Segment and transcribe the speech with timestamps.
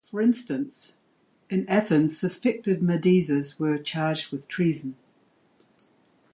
[0.09, 0.97] For instance,
[1.47, 4.95] in Athens suspected Medisers were charged with treason.